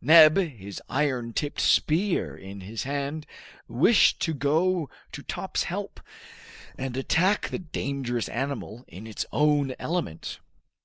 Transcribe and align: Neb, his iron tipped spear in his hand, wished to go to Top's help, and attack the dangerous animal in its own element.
Neb, 0.00 0.38
his 0.38 0.82
iron 0.88 1.32
tipped 1.34 1.60
spear 1.60 2.36
in 2.36 2.62
his 2.62 2.82
hand, 2.82 3.26
wished 3.68 4.18
to 4.22 4.34
go 4.34 4.90
to 5.12 5.22
Top's 5.22 5.62
help, 5.70 6.00
and 6.76 6.96
attack 6.96 7.50
the 7.50 7.60
dangerous 7.60 8.28
animal 8.28 8.84
in 8.88 9.06
its 9.06 9.24
own 9.30 9.72
element. 9.78 10.40